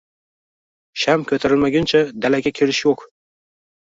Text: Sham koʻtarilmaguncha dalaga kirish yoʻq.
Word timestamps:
Sham 1.01 1.25
koʻtarilmaguncha 1.31 2.01
dalaga 2.25 2.53
kirish 2.61 2.83
yoʻq. 2.89 3.05